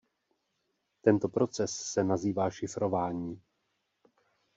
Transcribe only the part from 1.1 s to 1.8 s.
proces